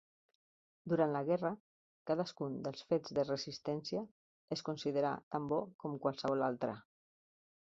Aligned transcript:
Durant 0.93 1.11
la 1.15 1.19
guerra, 1.27 1.51
cadascun 2.11 2.55
dels 2.69 2.87
fets 2.93 3.15
de 3.19 3.27
Resistència 3.27 4.03
es 4.57 4.67
considerà 4.71 5.13
tan 5.37 5.47
bo 5.53 5.61
com 5.85 6.01
qualsevol 6.09 6.45
altre. 6.49 6.75